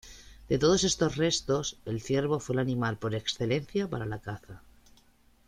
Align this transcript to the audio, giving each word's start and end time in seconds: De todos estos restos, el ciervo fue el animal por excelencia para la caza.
De 0.49 0.57
todos 0.57 0.83
estos 0.83 1.15
restos, 1.15 1.77
el 1.85 2.01
ciervo 2.01 2.39
fue 2.39 2.53
el 2.55 2.59
animal 2.61 2.97
por 2.97 3.13
excelencia 3.13 3.87
para 3.87 4.07
la 4.07 4.19
caza. 4.19 4.63